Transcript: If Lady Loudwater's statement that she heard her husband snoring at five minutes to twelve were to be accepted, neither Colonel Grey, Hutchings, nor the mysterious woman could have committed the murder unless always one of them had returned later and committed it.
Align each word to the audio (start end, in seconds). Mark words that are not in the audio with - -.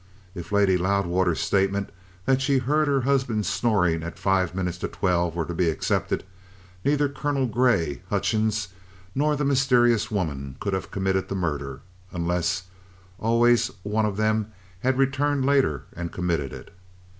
If 0.33 0.51
Lady 0.51 0.79
Loudwater's 0.79 1.39
statement 1.41 1.91
that 2.25 2.41
she 2.41 2.57
heard 2.57 2.87
her 2.87 3.01
husband 3.01 3.45
snoring 3.45 4.01
at 4.01 4.17
five 4.17 4.55
minutes 4.55 4.79
to 4.79 4.87
twelve 4.87 5.35
were 5.35 5.45
to 5.45 5.53
be 5.53 5.69
accepted, 5.69 6.23
neither 6.83 7.07
Colonel 7.07 7.45
Grey, 7.45 8.01
Hutchings, 8.09 8.69
nor 9.13 9.35
the 9.35 9.45
mysterious 9.45 10.09
woman 10.09 10.55
could 10.59 10.73
have 10.73 10.89
committed 10.89 11.27
the 11.29 11.35
murder 11.35 11.81
unless 12.11 12.63
always 13.19 13.67
one 13.83 14.07
of 14.07 14.17
them 14.17 14.51
had 14.79 14.97
returned 14.97 15.45
later 15.45 15.83
and 15.95 16.11
committed 16.11 16.51
it. 16.51 16.73